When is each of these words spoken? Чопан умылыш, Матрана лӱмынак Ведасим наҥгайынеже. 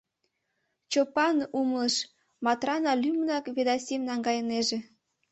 Чопан 0.91 1.37
умылыш, 1.59 1.95
Матрана 2.45 2.93
лӱмынак 3.01 3.45
Ведасим 3.55 4.01
наҥгайынеже. 4.09 4.77